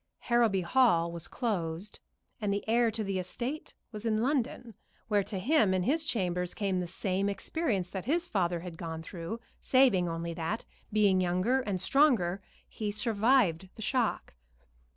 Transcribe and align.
Harrowby 0.17 0.61
Hall 0.61 1.11
was 1.11 1.27
closed, 1.27 1.99
and 2.41 2.51
the 2.51 2.67
heir 2.67 2.89
to 2.89 3.03
the 3.03 3.19
estate 3.19 3.75
was 3.91 4.03
in 4.03 4.23
London, 4.23 4.73
where 5.09 5.21
to 5.21 5.37
him 5.37 5.75
in 5.75 5.83
his 5.83 6.05
chambers 6.05 6.55
came 6.55 6.79
the 6.79 6.87
same 6.87 7.29
experience 7.29 7.87
that 7.91 8.05
his 8.05 8.27
father 8.27 8.61
had 8.61 8.79
gone 8.79 9.03
through, 9.03 9.39
saving 9.59 10.09
only 10.09 10.33
that, 10.33 10.65
being 10.91 11.21
younger 11.21 11.59
and 11.61 11.79
stronger, 11.79 12.41
he 12.67 12.89
survived 12.89 13.69
the 13.75 13.83
shock. 13.83 14.33